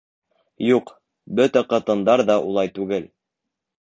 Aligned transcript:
Юҡ, 0.67 0.89
бөтә 1.41 1.63
ҡатындар 1.73 2.25
ҙа 2.31 2.39
улай 2.49 2.73
түгел. 2.79 3.07